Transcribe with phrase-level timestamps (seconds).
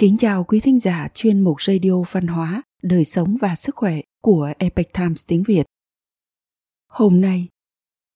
[0.00, 4.00] Kính chào quý thính giả chuyên mục radio văn hóa, đời sống và sức khỏe
[4.22, 5.66] của Epic Times tiếng Việt.
[6.88, 7.48] Hôm nay,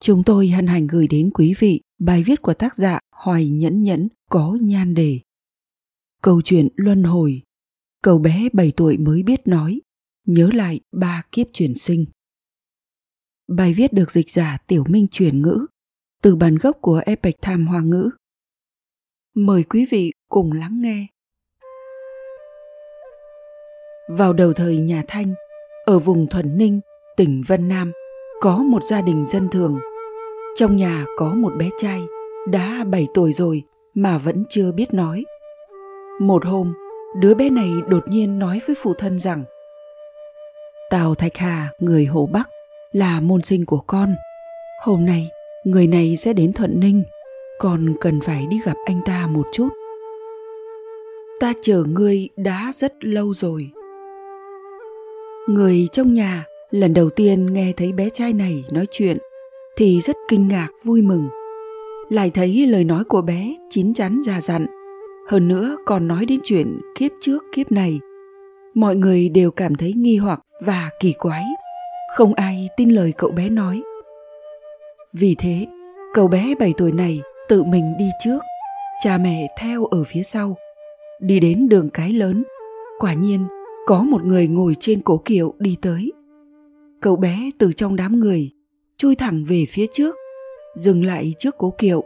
[0.01, 3.83] chúng tôi hân hạnh gửi đến quý vị bài viết của tác giả Hoài Nhẫn
[3.83, 5.21] Nhẫn có nhan đề
[6.23, 7.43] Câu chuyện luân hồi
[8.03, 9.81] Cậu bé 7 tuổi mới biết nói,
[10.27, 12.05] nhớ lại ba kiếp chuyển sinh.
[13.49, 15.67] Bài viết được dịch giả Tiểu Minh chuyển ngữ
[16.23, 18.11] từ bản gốc của Epic Times Hoa ngữ.
[19.35, 21.07] Mời quý vị cùng lắng nghe.
[24.09, 25.35] Vào đầu thời nhà Thanh,
[25.85, 26.81] ở vùng Thuần Ninh,
[27.17, 27.93] tỉnh Vân Nam,
[28.41, 29.79] có một gia đình dân thường.
[30.57, 32.01] Trong nhà có một bé trai,
[32.49, 33.63] đã 7 tuổi rồi
[33.95, 35.25] mà vẫn chưa biết nói.
[36.21, 36.75] Một hôm,
[37.21, 39.45] đứa bé này đột nhiên nói với phụ thân rằng
[40.91, 42.49] Tào Thạch Hà, người Hồ Bắc,
[42.93, 44.15] là môn sinh của con.
[44.83, 45.29] Hôm nay,
[45.65, 47.05] người này sẽ đến Thuận Ninh,
[47.59, 49.69] con cần phải đi gặp anh ta một chút.
[51.41, 53.71] Ta chờ ngươi đã rất lâu rồi.
[55.49, 59.19] Người trong nhà lần đầu tiên nghe thấy bé trai này nói chuyện
[59.77, 61.29] thì rất kinh ngạc vui mừng.
[62.09, 64.67] Lại thấy lời nói của bé chín chắn già dặn,
[65.29, 68.01] hơn nữa còn nói đến chuyện kiếp trước kiếp này.
[68.75, 71.45] Mọi người đều cảm thấy nghi hoặc và kỳ quái.
[72.17, 73.83] Không ai tin lời cậu bé nói.
[75.13, 75.67] Vì thế,
[76.15, 78.39] cậu bé 7 tuổi này tự mình đi trước,
[79.05, 80.57] cha mẹ theo ở phía sau.
[81.21, 82.45] Đi đến đường cái lớn,
[82.99, 83.47] quả nhiên
[83.87, 86.13] có một người ngồi trên cố kiệu đi tới.
[87.01, 88.51] Cậu bé từ trong đám người
[88.97, 90.17] chui thẳng về phía trước,
[90.75, 92.05] dừng lại trước cố kiệu.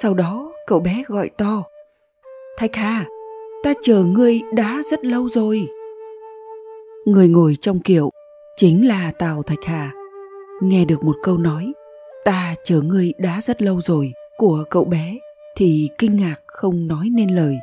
[0.00, 1.64] Sau đó cậu bé gọi to.
[2.58, 3.06] Thạch Hà,
[3.64, 5.66] ta chờ ngươi đã rất lâu rồi.
[7.06, 8.10] Người ngồi trong kiệu
[8.56, 9.92] chính là Tào Thạch Hà.
[10.60, 11.72] Nghe được một câu nói,
[12.24, 15.18] ta chờ ngươi đã rất lâu rồi của cậu bé
[15.56, 17.56] thì kinh ngạc không nói nên lời.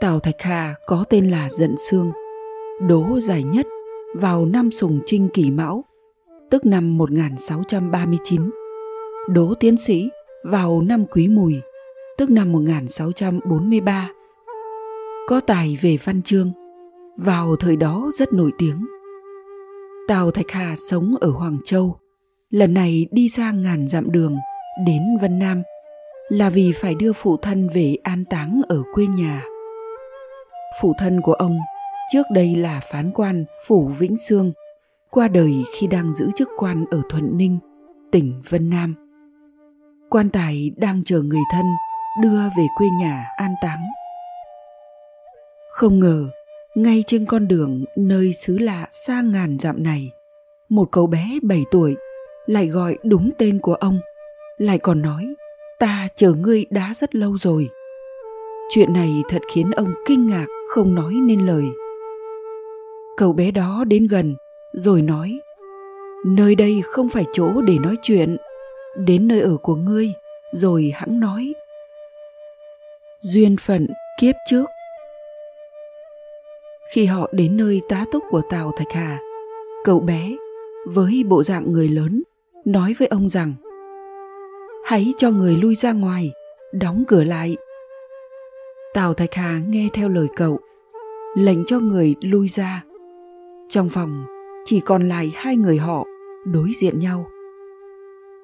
[0.00, 2.12] Tào Thạch Hà có tên là Dận Sương,
[2.88, 3.66] đố giải nhất
[4.14, 5.84] vào năm Sùng Trinh Kỷ Mão,
[6.50, 8.50] tức năm 1639.
[9.28, 10.08] Đố tiến sĩ
[10.44, 11.60] vào năm Quý Mùi,
[12.18, 14.10] tức năm 1643.
[15.28, 16.52] Có tài về văn chương,
[17.16, 18.86] vào thời đó rất nổi tiếng.
[20.08, 21.98] Tào Thạch Hà sống ở Hoàng Châu,
[22.50, 24.36] lần này đi ra ngàn dặm đường
[24.86, 25.62] đến Vân Nam
[26.28, 29.44] là vì phải đưa phụ thân về an táng ở quê nhà.
[30.80, 31.58] Phụ thân của ông
[32.12, 34.52] trước đây là phán quan phủ Vĩnh Sương,
[35.10, 37.58] qua đời khi đang giữ chức quan ở Thuận Ninh,
[38.12, 38.94] tỉnh Vân Nam.
[40.10, 41.66] Quan tài đang chờ người thân
[42.22, 43.82] đưa về quê nhà an táng.
[45.70, 46.28] Không ngờ,
[46.74, 50.10] ngay trên con đường nơi xứ lạ xa ngàn dặm này,
[50.68, 51.96] một cậu bé 7 tuổi
[52.46, 54.00] lại gọi đúng tên của ông,
[54.58, 55.34] lại còn nói
[55.78, 57.68] ta chờ ngươi đã rất lâu rồi.
[58.68, 61.64] Chuyện này thật khiến ông kinh ngạc không nói nên lời.
[63.16, 64.36] Cậu bé đó đến gần
[64.72, 65.40] rồi nói
[66.26, 68.36] Nơi đây không phải chỗ để nói chuyện.
[68.96, 70.12] Đến nơi ở của ngươi.
[70.52, 71.54] Rồi hãng nói
[73.20, 73.88] Duyên phận
[74.20, 74.64] kiếp trước.
[76.92, 79.18] Khi họ đến nơi tá túc của Tào Thạch Hà
[79.84, 80.36] Cậu bé
[80.86, 82.22] với bộ dạng người lớn
[82.64, 83.54] nói với ông rằng
[84.84, 86.32] Hãy cho người lui ra ngoài,
[86.72, 87.56] đóng cửa lại.
[88.96, 90.58] Tào Thạch Hà nghe theo lời cậu,
[91.34, 92.84] lệnh cho người lui ra.
[93.68, 94.24] Trong phòng
[94.64, 96.04] chỉ còn lại hai người họ
[96.44, 97.26] đối diện nhau.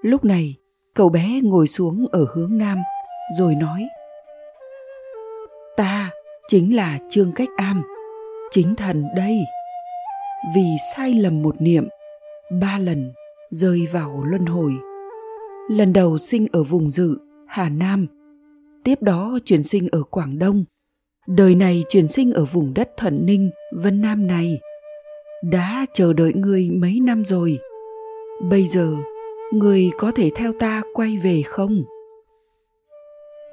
[0.02, 0.56] Lúc này,
[0.94, 2.78] cậu bé ngồi xuống ở hướng nam
[3.38, 3.88] rồi nói
[5.76, 6.10] Ta
[6.48, 7.82] chính là Trương Cách Am,
[8.50, 9.38] chính thần đây.
[10.54, 10.64] Vì
[10.94, 11.88] sai lầm một niệm,
[12.60, 13.12] ba lần
[13.50, 14.72] rơi vào luân hồi.
[15.70, 18.06] Lần đầu sinh ở vùng dự, Hà Nam–
[18.84, 20.64] tiếp đó chuyển sinh ở Quảng Đông.
[21.26, 24.60] Đời này chuyển sinh ở vùng đất Thuận Ninh, Vân Nam này.
[25.42, 27.58] Đã chờ đợi người mấy năm rồi.
[28.50, 28.94] Bây giờ,
[29.52, 31.82] người có thể theo ta quay về không?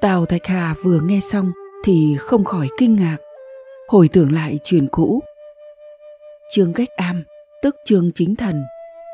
[0.00, 1.52] Tào Thạch Hà vừa nghe xong
[1.84, 3.16] thì không khỏi kinh ngạc,
[3.88, 5.20] hồi tưởng lại chuyện cũ.
[6.50, 7.24] Trương Cách Am,
[7.62, 8.62] tức Trương Chính Thần,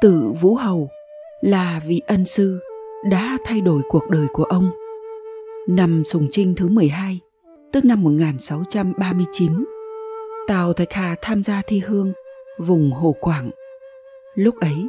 [0.02, 0.88] tự Vũ Hầu,
[1.40, 2.60] là vị ân sư
[3.10, 4.70] đã thay đổi cuộc đời của ông
[5.68, 7.20] Năm Sùng Trinh thứ 12,
[7.72, 9.64] tức năm 1639,
[10.48, 12.12] Tào Thạch Hà tham gia thi hương
[12.58, 13.50] vùng Hồ Quảng.
[14.34, 14.86] Lúc ấy,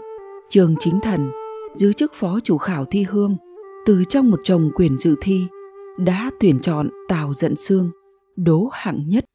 [0.49, 1.31] Trường Chính Thần
[1.75, 3.37] giữ chức phó chủ khảo thi hương
[3.85, 5.47] từ trong một chồng quyền dự thi
[5.97, 7.91] đã tuyển chọn Tào Dận Sương
[8.35, 9.25] đố hạng nhất.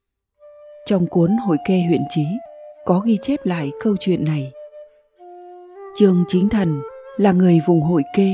[0.86, 2.24] Trong cuốn hội kê huyện trí
[2.84, 4.52] có ghi chép lại câu chuyện này.
[5.94, 6.80] Trường Chính Thần
[7.16, 8.32] là người vùng hội kê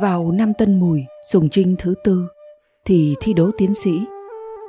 [0.00, 2.28] vào năm Tân Mùi, Sùng Trinh thứ tư
[2.84, 4.00] thì thi đỗ tiến sĩ.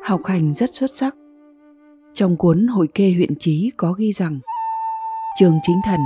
[0.04, 1.16] học hành rất xuất sắc.
[2.14, 4.40] Trong cuốn hội kê huyện trí có ghi rằng
[5.40, 6.00] Trường chính thần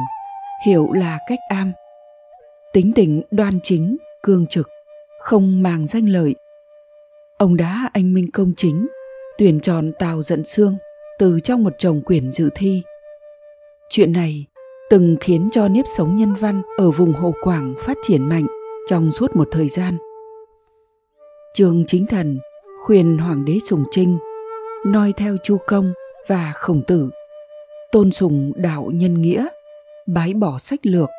[0.65, 1.71] hiểu là cách am,
[2.73, 4.69] tính tình đoan chính, cương trực,
[5.19, 6.35] không màng danh lợi.
[7.37, 8.87] Ông đã anh minh công chính,
[9.37, 10.77] tuyển chọn Tào Dận xương
[11.19, 12.83] từ trong một chồng quyển dự thi.
[13.89, 14.45] Chuyện này
[14.89, 18.47] từng khiến cho nếp sống nhân văn ở vùng Hồ Quảng phát triển mạnh
[18.89, 19.97] trong suốt một thời gian.
[21.53, 22.39] Trường Chính Thần
[22.83, 24.17] khuyên Hoàng đế Sùng Trinh
[24.85, 25.93] noi theo Chu Công
[26.27, 27.09] và Khổng Tử,
[27.91, 29.47] tôn sùng đạo nhân nghĩa,
[30.07, 31.09] bái bỏ sách lược,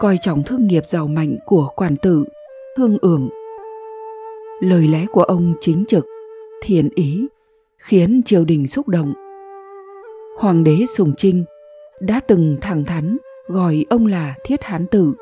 [0.00, 2.24] coi trọng thương nghiệp giàu mạnh của quản tử,
[2.76, 3.28] hương ưởng.
[4.60, 6.06] Lời lẽ của ông chính trực,
[6.62, 7.26] thiện ý,
[7.78, 9.12] khiến triều đình xúc động.
[10.38, 11.44] Hoàng đế Sùng Trinh
[12.00, 15.14] đã từng thẳng thắn gọi ông là thiết hán tử.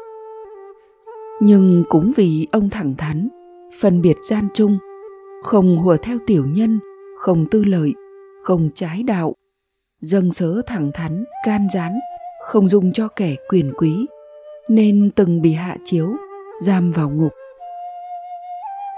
[1.45, 3.29] Nhưng cũng vì ông thẳng thắn,
[3.81, 4.79] phân biệt gian trung,
[5.43, 6.81] không hùa theo tiểu nhân,
[7.19, 7.95] không tư lợi,
[8.43, 9.35] không trái đạo,
[10.01, 11.99] dâng sớ thẳng thắn, can gián,
[12.43, 14.07] không dùng cho kẻ quyền quý,
[14.69, 16.13] nên từng bị hạ chiếu,
[16.63, 17.33] giam vào ngục.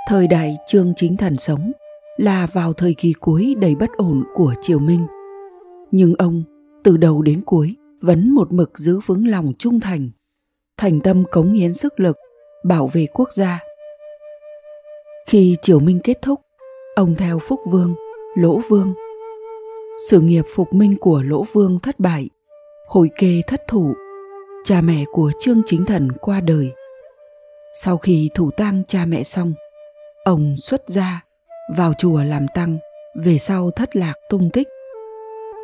[0.08, 1.73] Thời đại Trương Chính Thần sống
[2.17, 5.06] là vào thời kỳ cuối đầy bất ổn của triều Minh.
[5.90, 6.43] Nhưng ông
[6.85, 7.70] từ đầu đến cuối
[8.00, 10.11] vẫn một mực giữ vững lòng trung thành,
[10.76, 12.17] thành tâm cống hiến sức lực
[12.64, 13.61] bảo vệ quốc gia.
[15.26, 16.40] Khi triều Minh kết thúc,
[16.96, 17.94] ông theo Phúc Vương,
[18.37, 18.94] Lỗ Vương.
[20.11, 22.28] Sự nghiệp phục minh của Lỗ Vương thất bại,
[22.87, 23.94] hội kê thất thủ,
[24.64, 26.72] cha mẹ của Trương Chính Thần qua đời.
[27.82, 29.55] Sau khi thủ tang cha mẹ xong,
[30.25, 31.25] ông xuất gia
[31.76, 32.78] vào chùa làm tăng,
[33.16, 34.69] về sau thất lạc tung tích.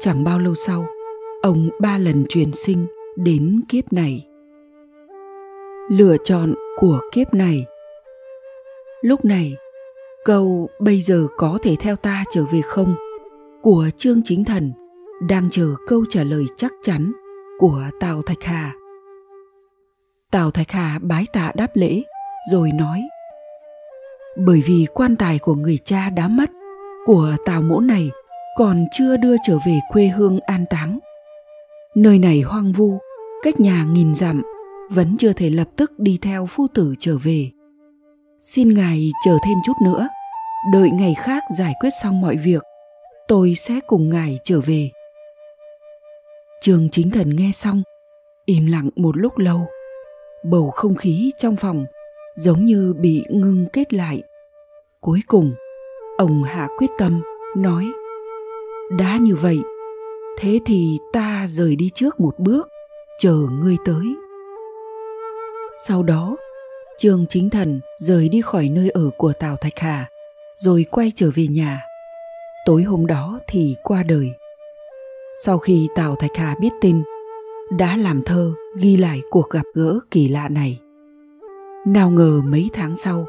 [0.01, 0.87] Chẳng bao lâu sau,
[1.43, 2.87] ông ba lần truyền sinh
[3.17, 4.27] đến kiếp này
[5.91, 7.67] lựa chọn của kiếp này.
[9.03, 9.57] Lúc này
[10.25, 12.95] câu bây giờ có thể theo ta trở về không?
[13.63, 14.73] Của trương chính thần
[15.29, 17.13] đang chờ câu trả lời chắc chắn
[17.59, 18.75] của tào thạch hà.
[20.31, 22.03] Tào thạch hà bái tạ đáp lễ
[22.53, 23.03] rồi nói
[24.37, 26.51] bởi vì quan tài của người cha đã mất
[27.07, 28.11] của tào mỗ này
[28.57, 30.99] còn chưa đưa trở về quê hương an táng.
[31.95, 32.99] Nơi này hoang vu,
[33.43, 34.43] cách nhà nghìn dặm,
[34.91, 37.51] vẫn chưa thể lập tức đi theo phu tử trở về.
[38.41, 40.09] Xin ngài chờ thêm chút nữa,
[40.73, 42.63] đợi ngày khác giải quyết xong mọi việc,
[43.29, 44.91] tôi sẽ cùng ngài trở về.
[46.61, 47.83] Trường chính thần nghe xong,
[48.45, 49.67] im lặng một lúc lâu.
[50.45, 51.85] Bầu không khí trong phòng
[52.37, 54.23] giống như bị ngưng kết lại.
[55.01, 55.55] Cuối cùng,
[56.19, 57.23] ông hạ quyết tâm,
[57.57, 57.85] nói
[58.99, 59.59] Đã như vậy,
[60.39, 62.69] thế thì ta rời đi trước một bước
[63.19, 64.05] chờ ngươi tới
[65.87, 66.37] sau đó
[66.99, 70.09] trương chính thần rời đi khỏi nơi ở của tào thạch hà
[70.57, 71.83] rồi quay trở về nhà.
[72.67, 74.33] Tối hôm đó thì qua đời.
[75.45, 77.03] Sau khi tào thạch hà biết tin
[77.79, 80.81] đã làm thơ ghi lại cuộc gặp gỡ kỳ lạ này.
[81.87, 83.27] Nào ngờ mấy tháng sau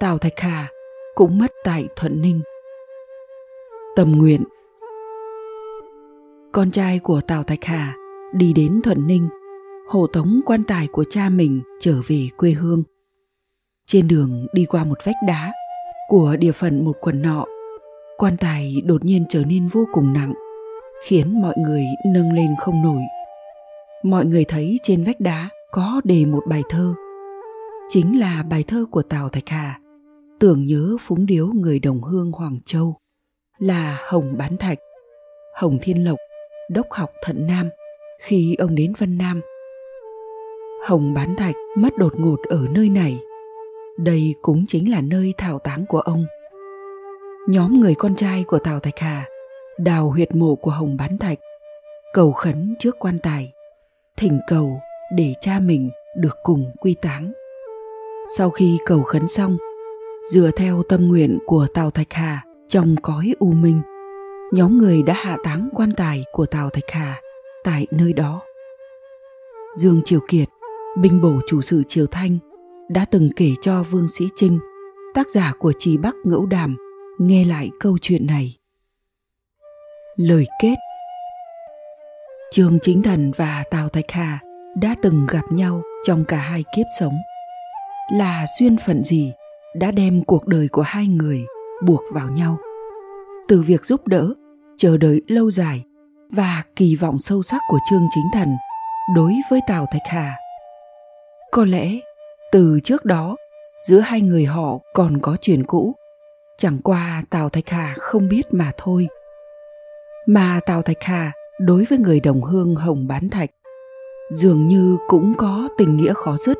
[0.00, 0.68] tào thạch hà
[1.14, 2.40] cũng mất tại thuận ninh.
[3.96, 4.44] Tầm nguyện.
[6.52, 7.94] Con trai của Tào Thạch Hà
[8.32, 9.28] đi đến Thuận Ninh,
[9.90, 12.82] hộ tống quan tài của cha mình trở về quê hương.
[13.86, 15.52] Trên đường đi qua một vách đá
[16.08, 17.44] của địa phận một quần nọ,
[18.16, 20.34] quan tài đột nhiên trở nên vô cùng nặng,
[21.04, 23.02] khiến mọi người nâng lên không nổi.
[24.02, 26.94] Mọi người thấy trên vách đá có đề một bài thơ.
[27.88, 29.80] Chính là bài thơ của Tào Thạch Hà,
[30.40, 32.96] tưởng nhớ phúng điếu người đồng hương Hoàng Châu,
[33.58, 34.78] là Hồng Bán Thạch,
[35.54, 36.18] Hồng Thiên Lộc
[36.70, 37.68] đốc học Thận Nam
[38.20, 39.40] khi ông đến Vân Nam.
[40.86, 43.18] Hồng Bán Thạch mất đột ngột ở nơi này.
[43.98, 46.26] Đây cũng chính là nơi thảo táng của ông.
[47.48, 49.26] Nhóm người con trai của Tào Thạch Hà
[49.78, 51.38] đào huyệt mộ của Hồng Bán Thạch,
[52.12, 53.52] cầu khấn trước quan tài,
[54.16, 54.80] thỉnh cầu
[55.16, 57.32] để cha mình được cùng quy táng.
[58.36, 59.56] Sau khi cầu khấn xong,
[60.30, 63.78] dựa theo tâm nguyện của Tào Thạch Hà trong cõi u minh,
[64.52, 67.20] nhóm người đã hạ táng quan tài của Tào Thạch Hà
[67.64, 68.40] tại nơi đó.
[69.76, 70.48] Dương Triều Kiệt,
[70.98, 72.38] binh bổ chủ sự Triều Thanh,
[72.88, 74.58] đã từng kể cho Vương Sĩ Trinh,
[75.14, 76.76] tác giả của Trì Bắc Ngẫu Đàm,
[77.18, 78.56] nghe lại câu chuyện này.
[80.16, 80.74] Lời kết
[82.50, 84.38] Trương Chính Thần và Tào Thạch Hà
[84.76, 87.14] đã từng gặp nhau trong cả hai kiếp sống.
[88.12, 89.32] Là duyên phận gì
[89.74, 91.44] đã đem cuộc đời của hai người
[91.86, 92.58] buộc vào nhau?
[93.48, 94.34] Từ việc giúp đỡ
[94.76, 95.84] chờ đợi lâu dài
[96.30, 98.48] và kỳ vọng sâu sắc của Trương Chính Thần
[99.16, 100.34] đối với Tào Thạch Hà.
[101.52, 101.98] Có lẽ
[102.52, 103.36] từ trước đó
[103.86, 105.94] giữa hai người họ còn có chuyện cũ,
[106.58, 109.08] chẳng qua tào thạch hà không biết mà thôi.
[110.26, 113.50] Mà tào thạch hà đối với người đồng hương hồng bán thạch
[114.30, 116.58] dường như cũng có tình nghĩa khó dứt.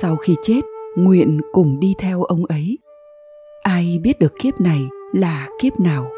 [0.00, 0.60] Sau khi chết
[0.96, 2.78] nguyện cùng đi theo ông ấy.
[3.62, 4.80] Ai biết được kiếp này
[5.12, 6.10] là kiếp nào?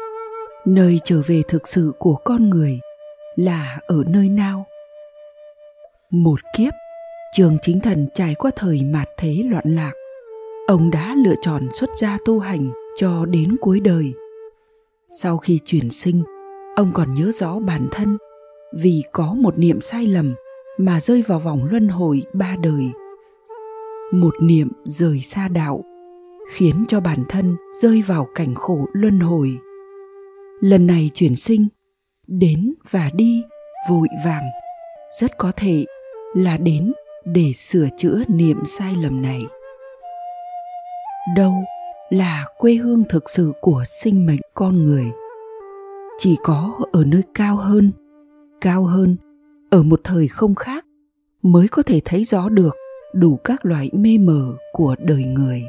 [0.65, 2.79] Nơi trở về thực sự của con người
[3.35, 4.65] là ở nơi nào?
[6.09, 6.73] Một kiếp
[7.31, 9.91] trường chính thần trải qua thời mạt thế loạn lạc,
[10.67, 14.13] ông đã lựa chọn xuất gia tu hành cho đến cuối đời.
[15.21, 16.23] Sau khi chuyển sinh,
[16.75, 18.17] ông còn nhớ rõ bản thân
[18.73, 20.35] vì có một niệm sai lầm
[20.77, 22.83] mà rơi vào vòng luân hồi ba đời.
[24.11, 25.83] Một niệm rời xa đạo
[26.53, 29.57] khiến cho bản thân rơi vào cảnh khổ luân hồi.
[30.61, 31.67] Lần này chuyển sinh,
[32.27, 33.43] đến và đi
[33.89, 34.43] vội vàng,
[35.21, 35.85] rất có thể
[36.35, 36.93] là đến
[37.25, 39.41] để sửa chữa niệm sai lầm này.
[41.35, 41.53] Đâu
[42.09, 45.05] là quê hương thực sự của sinh mệnh con người?
[46.17, 47.91] Chỉ có ở nơi cao hơn
[48.61, 49.17] cao hơn,
[49.69, 50.85] ở một thời không khác,
[51.41, 52.75] mới có thể thấy rõ được
[53.13, 55.63] đủ các loại mê mờ của đời người.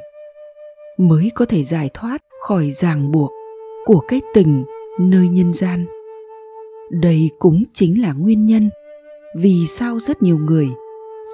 [0.98, 3.30] Mới có thể giải thoát khỏi ràng buộc
[3.84, 4.64] của cái tình
[5.00, 5.86] nơi nhân gian.
[6.90, 8.70] Đây cũng chính là nguyên nhân
[9.38, 10.68] vì sao rất nhiều người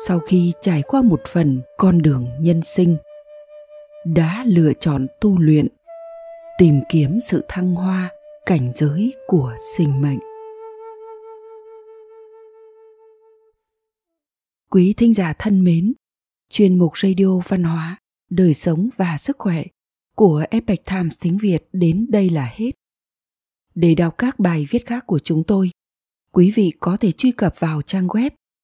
[0.07, 2.97] sau khi trải qua một phần con đường nhân sinh
[4.07, 5.68] đã lựa chọn tu luyện
[6.59, 8.11] tìm kiếm sự thăng hoa
[8.47, 10.18] cảnh giới của sinh mệnh
[14.71, 15.92] quý thính giả thân mến
[16.50, 17.99] chuyên mục radio văn hóa
[18.30, 19.64] đời sống và sức khỏe
[20.16, 22.71] của Epic Times tiếng Việt đến đây là hết.
[23.75, 25.71] Để đọc các bài viết khác của chúng tôi,
[26.33, 28.30] quý vị có thể truy cập vào trang web